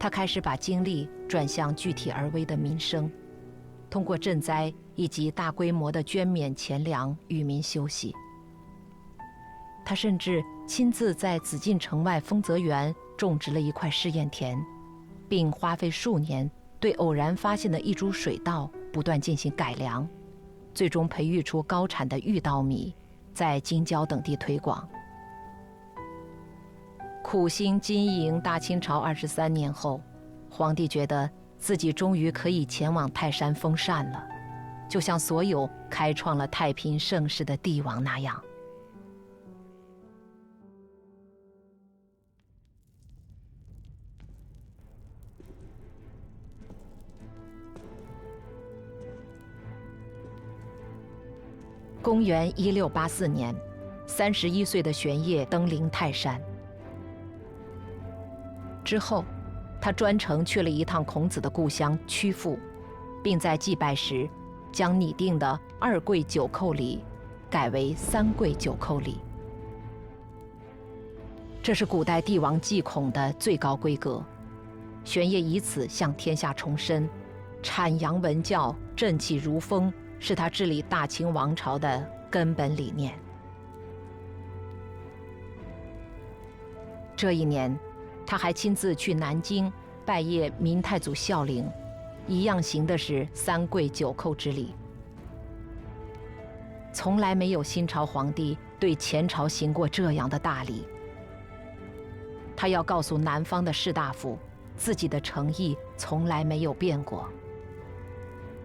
[0.00, 3.08] 他开始把精力转向具体而微的民生，
[3.88, 8.12] 通过赈灾以及大规模的捐免钱粮与民休息。
[9.84, 14.56] 他甚至亲自在紫禁城外丰泽园种植了一块试验田，
[15.28, 20.08] 并花费数年对偶然发现的一株水稻不断进行改良，
[20.72, 22.94] 最终培育出高产的玉稻米，
[23.34, 24.88] 在京郊等地推广。
[27.22, 30.00] 苦心经营大清朝二十三年后，
[30.48, 34.24] 皇帝觉得自己终于可以前往泰山封禅了，
[34.88, 38.40] 就像所有开创了太平盛世的帝王那样。
[52.02, 53.54] 公元一六八四年，
[54.06, 56.40] 三十一岁的玄烨登临泰山。
[58.82, 59.22] 之后，
[59.82, 62.58] 他专程去了一趟孔子的故乡曲阜，
[63.22, 64.26] 并在祭拜时，
[64.72, 67.04] 将拟定的二跪九叩礼
[67.50, 69.18] 改为三跪九叩礼。
[71.62, 74.24] 这是古代帝王祭孔的最高规格。
[75.04, 77.06] 玄烨以此向天下重申，
[77.62, 79.92] 阐扬文教，振气如风。
[80.20, 83.18] 是他治理大清王朝的根本理念。
[87.16, 87.76] 这一年，
[88.26, 89.72] 他还亲自去南京
[90.06, 91.68] 拜谒明太祖孝陵，
[92.28, 94.74] 一样行的是三跪九叩之礼。
[96.92, 100.86] 从来没有新朝皇帝对前朝行过这样的大礼。
[102.54, 104.38] 他要告诉南方的士大夫，
[104.76, 107.26] 自己的诚意从来没有变过。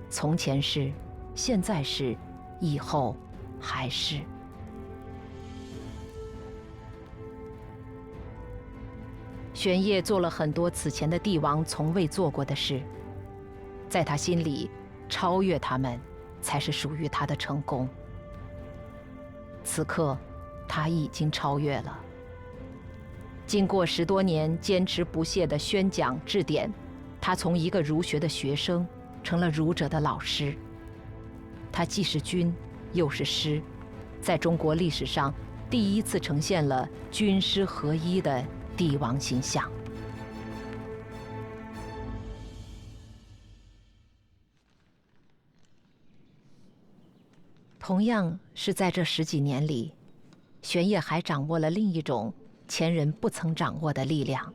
[0.10, 0.92] 从前是。
[1.36, 2.16] 现在是，
[2.62, 3.16] 以后
[3.60, 4.22] 还是。
[9.54, 12.82] 玄烨做了很多此前的帝王从未做过的事，
[13.90, 14.70] 在他心里，
[15.10, 16.00] 超越他们，
[16.42, 17.88] 才是属于他的成功。
[19.64, 20.18] 此刻，
[20.68, 22.00] 他已经超越了。
[23.46, 26.72] 经过十多年坚持不懈的宣讲治典，
[27.20, 28.88] 他从一个儒学的学生，
[29.24, 30.56] 成了儒者的老师。
[31.76, 32.54] 他既是君，
[32.94, 33.62] 又是师，
[34.22, 35.34] 在中国历史上
[35.70, 38.42] 第一次呈现了军师合一的
[38.78, 39.70] 帝王形象。
[47.78, 49.92] 同样是在这十几年里，
[50.62, 52.34] 玄烨还掌握了另一种
[52.70, 54.54] 前人不曾掌握的力量。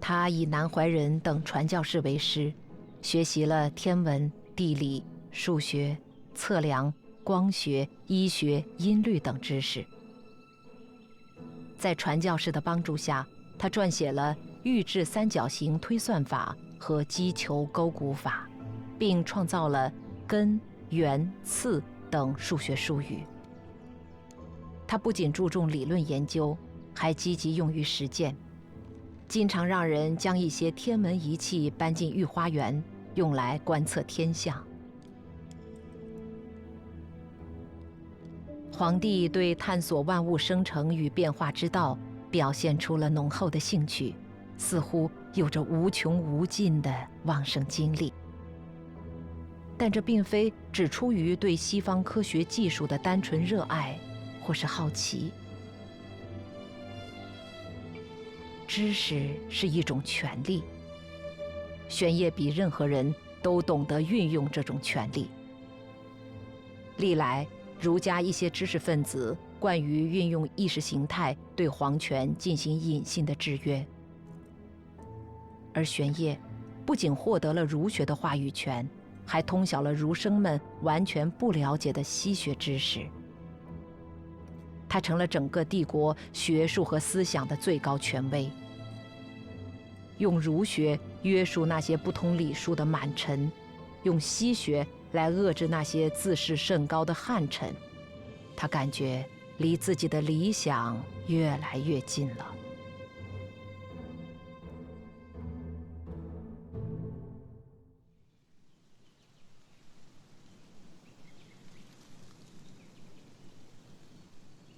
[0.00, 2.52] 他以南怀仁等传教士为师，
[3.02, 5.96] 学习了天文、地理、数学、
[6.34, 6.92] 测量、
[7.22, 9.84] 光学、医学、音律等知识。
[11.76, 13.26] 在传教士的帮助下，
[13.58, 18.48] 他撰写了预制三角形推算法和击球勾股法，
[18.98, 19.92] 并创造了。
[20.24, 23.24] 根、圆、次等数学术语。
[24.86, 26.56] 他不仅注重理论研究，
[26.94, 28.34] 还积极用于实践，
[29.28, 32.82] 经常让人将一些天文仪器搬进御花园，
[33.14, 34.62] 用来观测天象。
[38.72, 41.96] 皇帝对探索万物生成与变化之道
[42.30, 44.14] 表现出了浓厚的兴趣，
[44.56, 46.92] 似乎有着无穷无尽的
[47.24, 48.12] 旺盛精力。
[49.76, 53.98] 但这并非只出于对西方科学技术的单纯热爱，
[54.40, 55.32] 或是好奇。
[58.66, 60.62] 知识是一种权利，
[61.92, 65.28] 玄烨比任何人都懂得运用这种权利。
[66.96, 67.46] 历来
[67.78, 73.86] 儒家一些知识分子惯于运用意识形态对皇权进行隐性的制约，
[75.74, 76.38] 而玄烨
[76.86, 78.88] 不仅获得了儒学的话语权。
[79.24, 83.06] 还通晓了儒生们完全不了解的西学知识，
[84.88, 88.50] 他成了整个帝国学术和思想的最高权威。
[90.18, 93.50] 用儒学约束那些不通礼数的满臣，
[94.02, 97.74] 用西学来遏制那些自视甚高的汉臣，
[98.56, 99.24] 他感觉
[99.58, 102.54] 离自己的理想越来越近了。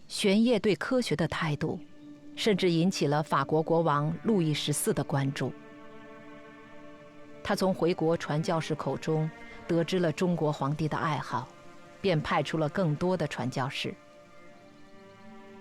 [0.06, 1.78] 玄烨对科学的态度，
[2.36, 5.52] 甚至引起了法国国王路易十四的关注。
[7.44, 9.30] 他从回国传教士口中
[9.68, 11.46] 得知了中国皇帝的爱好，
[12.00, 13.94] 便派出了更多的传教士。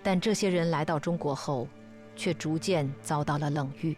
[0.02, 1.68] 但这些人来到中国后，
[2.16, 3.94] 却逐渐遭到了冷遇。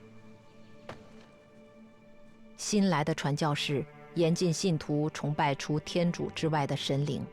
[2.57, 3.84] 新来的传教士
[4.14, 7.24] 严禁信徒崇拜除天主之外的神灵，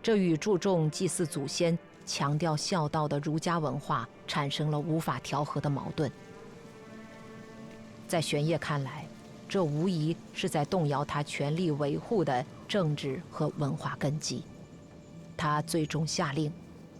[0.00, 1.76] 这与注重祭祀祖先。
[2.06, 6.10] 强调孝道的儒家文化产生了无法调和的矛盾。
[8.08, 9.06] 在玄烨看来，
[9.50, 14.44] 这无疑是在动摇他全力维护的政治和文化根基。
[15.36, 16.52] 他最终下令，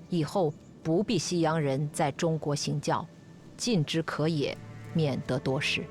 [0.09, 3.07] 以后不必西洋人在中国行教，
[3.57, 4.59] 禁之可也，
[4.93, 5.85] 免得多事。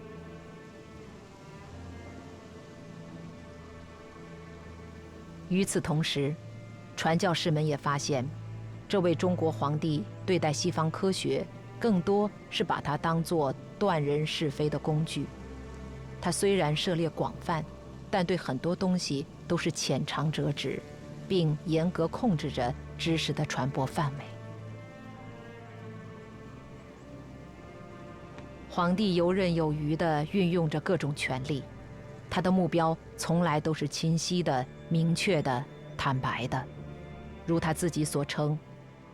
[5.47, 6.35] 与此同时，
[6.97, 8.27] 传教士们也发现。
[8.85, 11.47] 这位中国皇帝对待西方科学，
[11.79, 15.25] 更多是把它当作断人是非的工具。
[16.21, 17.63] 他虽然涉猎广泛，
[18.11, 20.81] 但对很多东西都是浅尝辄止，
[21.27, 24.23] 并严格控制着知识的传播范围。
[28.69, 31.63] 皇帝游刃有余地运用着各种权力，
[32.29, 35.63] 他的目标从来都是清晰的、明确的、
[35.97, 36.63] 坦白的，
[37.45, 38.57] 如他自己所称。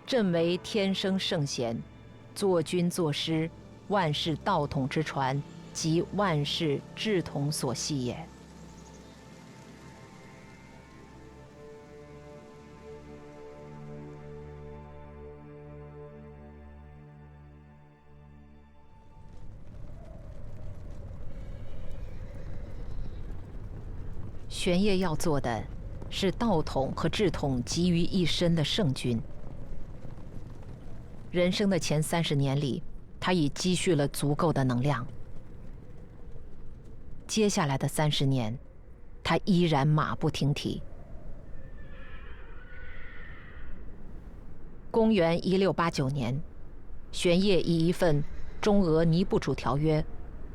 [0.06, 1.82] 朕为天生圣贤，
[2.36, 3.50] 作君作师，
[3.88, 5.42] 万世道统之传，
[5.76, 8.18] 即万世志统所系也。
[24.48, 25.62] 玄烨要做的，
[26.10, 29.22] 是道统和志统集于一身的圣君。
[31.32, 32.82] 人生的前三十年里，
[33.20, 35.06] 他已积蓄了足够的能量。
[37.28, 38.58] 接下来的三十年，
[39.24, 40.82] 他依然马不停蹄。
[44.92, 46.40] 公元一六八九年，
[47.12, 48.22] 玄烨以一份
[48.62, 50.02] 《中俄尼布楚条约》，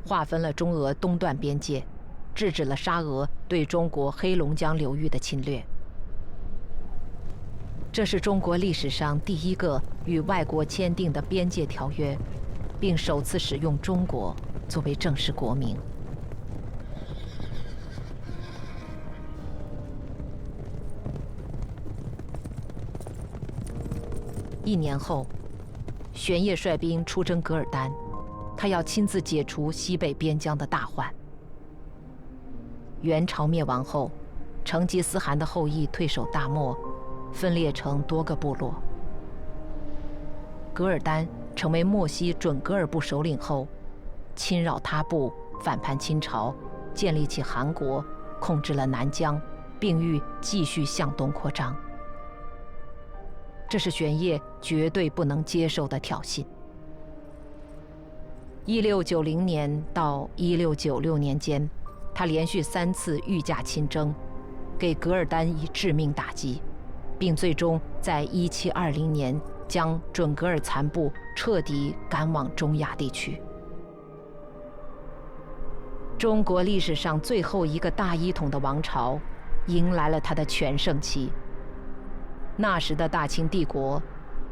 [0.08, 1.84] 划分了中俄东段边界，
[2.34, 5.62] 制止了沙俄对中国黑龙江流域的侵略。
[7.92, 12.16] 这是中国历史上第一个与外国签订的边界条约，
[12.78, 14.34] 并首次使用中国
[14.68, 15.76] 作为正式国名。
[24.70, 25.26] 一年后，
[26.12, 27.90] 玄烨率兵出征噶尔丹，
[28.56, 31.12] 他要亲自解除西北边疆的大患。
[33.02, 34.12] 元朝灭亡后，
[34.64, 36.78] 成吉思汗的后裔退守大漠，
[37.32, 38.72] 分裂成多个部落。
[40.72, 43.66] 噶尔丹成为漠西准噶尔部首领后，
[44.36, 46.54] 侵扰他部，反叛清朝，
[46.94, 48.04] 建立起汗国，
[48.38, 49.40] 控制了南疆，
[49.80, 51.74] 并欲继续向东扩张。
[53.70, 56.44] 这是玄烨绝对不能接受的挑衅。
[58.66, 61.66] 一六九零年到一六九六年间，
[62.14, 64.14] 他连续三次御驾亲征，
[64.78, 66.60] 给噶尔丹以致命打击，
[67.18, 69.40] 并最终在一七二零年。
[69.70, 73.40] 将准噶尔残部彻底赶往中亚地区。
[76.18, 79.16] 中国历史上最后一个大一统的王朝，
[79.68, 81.30] 迎来了它的全盛期。
[82.56, 84.02] 那时的大清帝国，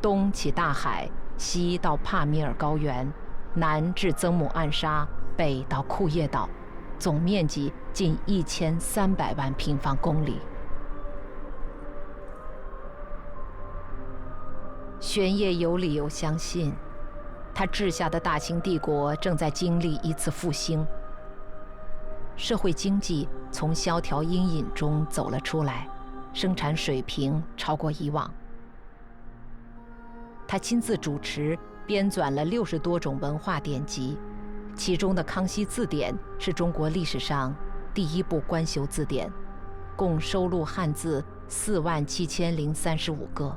[0.00, 3.10] 东起大海，西到帕米尔高原，
[3.54, 6.48] 南至曾母暗沙，北到库页岛，
[6.98, 10.38] 总面积近一千三百万平方公里。
[15.00, 16.74] 玄烨有理由相信，
[17.54, 20.84] 他治下的大清帝国正在经历一次复兴。
[22.36, 25.88] 社会经济从萧条阴影中走了出来，
[26.38, 28.32] 生产水平超过以往。
[30.46, 34.16] 他亲自主持编纂了六十多种文化典籍，
[34.72, 37.52] 其中的《康熙字典》是中国历史上
[37.92, 39.28] 第一部官修字典，
[39.96, 43.52] 共收录汉字四万七千零三十五个。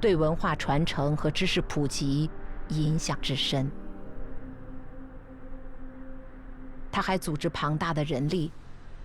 [0.00, 2.30] 对文化传承和知识普及
[2.68, 3.68] 影响之深。
[6.92, 8.52] 他还组织庞大的人力，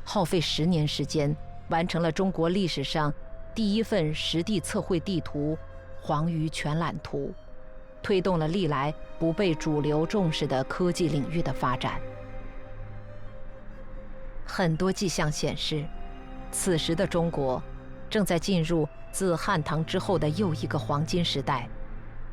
[0.06, 1.36] 耗费十年时间，
[1.72, 3.12] 完成了中国历史上
[3.56, 5.58] 第一份实地测绘地图
[6.06, 7.30] 《黄鱼全览图》，
[8.04, 12.00] 推动了历来不被主流重视的科技领域的发展。
[14.46, 15.84] 很多迹象显示，
[16.52, 17.60] 此时的中国
[18.08, 18.88] 正在进入。
[19.14, 21.68] 自汉唐之后的又一个黄金时代，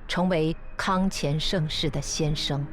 [0.07, 2.64] 成为康乾盛世的先声。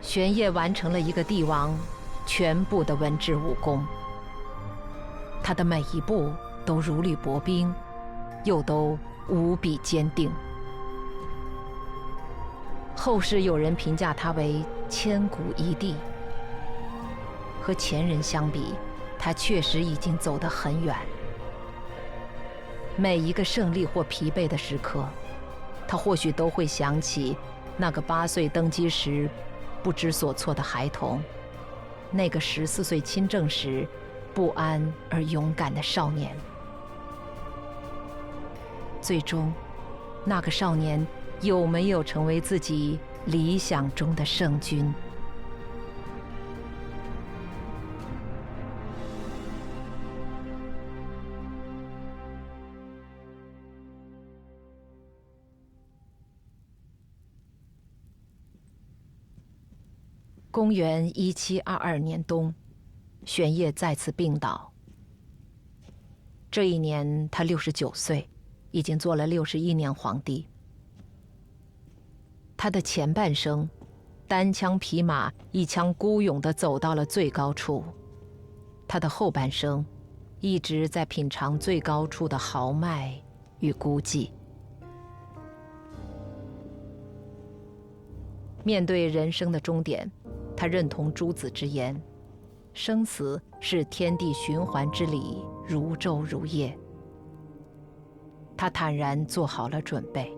[0.00, 1.72] 玄烨完成了一个帝王
[2.34, 3.86] 全部的文治武功，
[5.42, 6.32] 他的每一步
[6.64, 7.70] 都如履薄冰，
[8.42, 10.32] 又都无比坚定。
[12.96, 15.94] 后世有人评价他为千古一帝，
[17.60, 18.76] 和前人相比。
[19.18, 20.96] 他确实已经走得很远。
[22.96, 25.06] 每一个胜利或疲惫的时刻，
[25.86, 27.36] 他或许都会想起
[27.76, 29.28] 那个八岁登基时
[29.82, 31.22] 不知所措的孩童，
[32.12, 33.88] 那个十四岁亲政时
[34.34, 36.36] 不安而勇敢的少年。
[39.00, 39.52] 最终，
[40.24, 41.04] 那个少年
[41.40, 44.94] 有没有成为自己理想中的圣君？
[60.52, 62.54] 公元一七二二年冬，
[63.24, 64.70] 玄烨再次病倒。
[66.50, 68.28] 这一年他六十九岁，
[68.70, 70.46] 已经做了六十一年皇帝。
[72.54, 73.66] 他的前半生，
[74.28, 77.82] 单枪匹马、一腔孤勇地走到了最高处；
[78.86, 79.82] 他的后半生，
[80.40, 83.18] 一直在品尝最高处的豪迈
[83.60, 84.28] 与孤寂。
[88.62, 90.12] 面对人生的终点。
[90.56, 92.00] 他认同诸子之言，
[92.72, 96.76] 生死是天地循环之理，如昼如夜。
[98.56, 100.32] 他坦然做好了准备。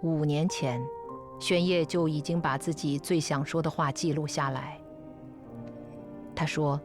[0.00, 0.82] 五年前，
[1.38, 4.80] 玄烨就已经把自己最想说的话记录下来。
[6.34, 6.80] 他说：“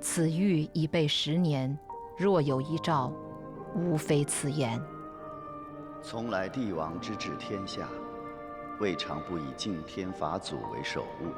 [0.00, 1.76] 此玉已备十年，
[2.16, 3.12] 若有一诏，
[3.74, 4.80] 无非此言。”
[6.00, 7.88] 从来帝王之治天下。
[8.80, 11.28] 未尝不以敬天法祖为首务。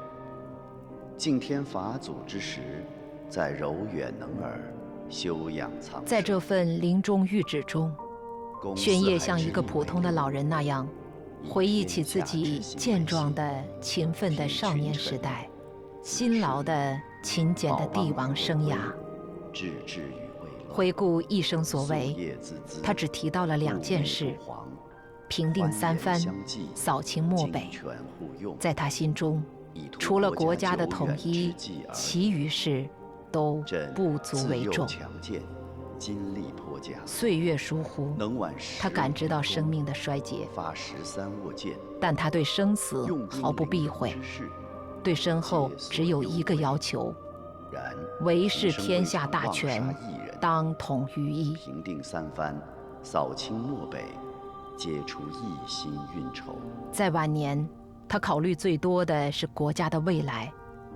[1.16, 2.84] 敬天法祖之时，
[3.28, 4.60] 在柔远能尔，
[5.08, 7.94] 修养藏在这份临终谕旨中，
[8.74, 10.88] 玄烨像一个普通的老人那样，
[11.48, 15.48] 回忆起自己健壮的、勤奋的少年时代，
[16.02, 18.76] 辛劳的、勤俭的帝王生涯。
[20.68, 22.36] 回顾一生所为，
[22.82, 24.34] 他只提到了两件事。
[25.34, 26.16] 平定三藩，
[26.76, 27.68] 扫清漠北，
[28.60, 29.42] 在他心中，
[29.98, 31.52] 除了国家的统一，
[31.92, 32.88] 其余事
[33.32, 33.60] 都
[33.96, 34.86] 不足为重。
[35.98, 38.14] 金力颇佳，岁月疏忽，
[38.78, 44.16] 他感知到生命的衰竭，发十三握剑，但他对生死毫不避讳
[45.02, 47.12] 对身后只有一个要求：
[48.20, 49.82] 唯是天下大权
[50.40, 51.54] 当统于一。
[51.54, 52.56] 平定三藩，
[53.02, 54.04] 扫清漠北，
[54.76, 56.56] 皆出一心运筹。
[56.90, 57.66] 在晚年，
[58.08, 60.52] 他考虑最多的是国家的未来，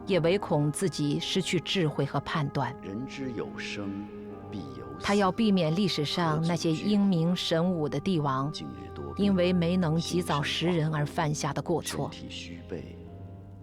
[0.06, 2.74] 也唯恐自己失去智慧和判断。
[2.82, 4.06] 人之有生，
[4.50, 5.04] 必有死。
[5.04, 8.52] 他要避免历史上那些英明神武的帝王
[9.16, 12.10] 因为没能及早识人而犯下的过错。
[12.12, 12.82] 身体虚惫，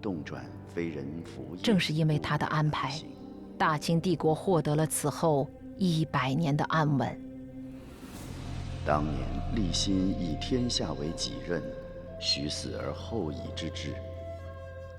[0.02, 2.94] 动转非人服正是因为他的安排
[3.58, 7.22] 大清帝国获得了此后一百年的安稳。
[8.86, 9.26] 当年
[9.56, 11.62] 立心以天下为己任，
[12.20, 13.96] 许死而后已之志。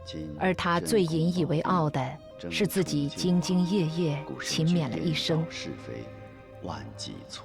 [0.04, 2.04] 今而他最引以为傲的
[2.50, 5.46] 是自己兢兢业业、勤勉了一生。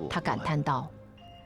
[0.09, 0.87] 他感叹道：“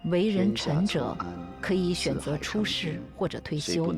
[0.07, 1.15] 为人臣者
[1.59, 3.93] 可以选择出世或者退休。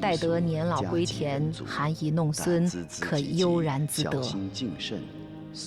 [0.00, 4.22] 待得年老归田含饴弄孙可悠然自得。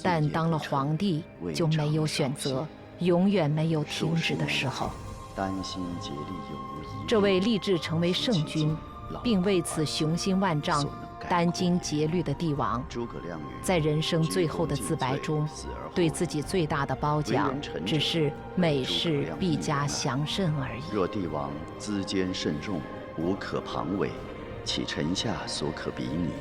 [0.03, 2.67] 但当了皇帝就没有选择，
[2.99, 4.89] 永远没有停止的时候。
[5.35, 6.15] 担心竭力
[6.49, 8.75] 有无这位立志成为圣君，
[9.21, 10.83] 并为此雄心万丈、
[11.29, 12.83] 殚精竭虑的帝王，
[13.61, 15.47] 在人生最后的自白中
[15.93, 17.53] 对自己最大的褒奖
[17.85, 20.81] 只是每事必加详慎而已。
[20.91, 22.81] 若帝王资坚慎重，
[23.15, 24.09] 无可旁伪，
[24.65, 26.31] 岂臣下所可比拟？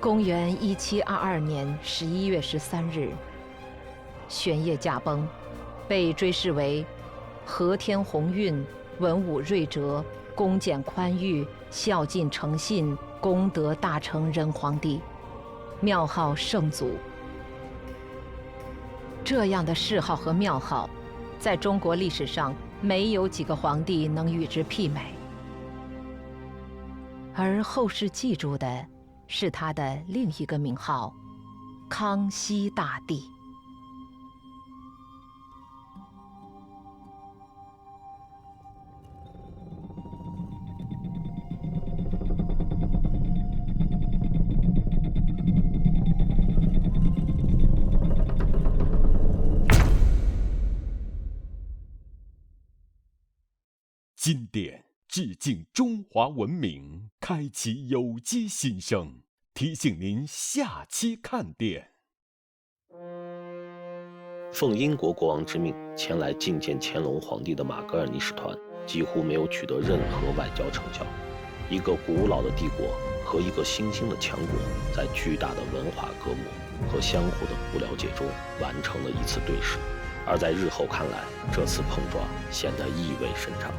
[0.00, 3.12] 公元一七二二年十一月十三日，
[4.28, 5.26] 玄烨驾崩，
[5.88, 6.84] 被追谥为
[7.44, 8.64] 和天鸿运、
[8.98, 10.04] 文武睿哲、
[10.34, 15.00] 恭俭宽裕、孝敬诚信、功德大成仁皇帝，
[15.80, 16.92] 庙号圣祖。
[19.24, 20.88] 这样的谥号和庙号，
[21.38, 25.14] 在中国历史上没有几个皇帝能与之媲美。
[27.34, 28.86] 而后世记住的
[29.26, 31.12] 是他的另一个名号——
[31.88, 33.33] 康熙大帝。
[54.24, 59.20] 经典致敬中华文明，开启有机新生。
[59.52, 61.90] 提醒您下期看点。
[64.50, 68.56] 奉英国国王之命前来觐见乾隆皇帝的马格尔尼使团，
[68.86, 71.06] 几乎没有取得任何外交成效。
[71.68, 72.88] 一个古老的帝国
[73.26, 74.56] 和一个新兴的强国，
[74.96, 78.26] 在巨大的文化隔膜和相互的不了解中，
[78.58, 79.76] 完成了一次对视。
[80.26, 81.18] 而在日后看来，
[81.52, 83.70] 这次碰撞显得意味深长。